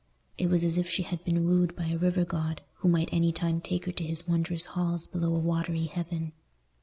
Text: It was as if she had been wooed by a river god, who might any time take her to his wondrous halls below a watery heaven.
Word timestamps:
It 0.35 0.49
was 0.49 0.65
as 0.65 0.79
if 0.79 0.89
she 0.89 1.03
had 1.03 1.23
been 1.23 1.45
wooed 1.45 1.75
by 1.75 1.85
a 1.89 1.95
river 1.99 2.25
god, 2.25 2.61
who 2.77 2.89
might 2.89 3.09
any 3.11 3.31
time 3.31 3.61
take 3.61 3.85
her 3.85 3.91
to 3.91 4.03
his 4.03 4.27
wondrous 4.27 4.65
halls 4.73 5.05
below 5.05 5.35
a 5.35 5.37
watery 5.37 5.85
heaven. 5.85 6.31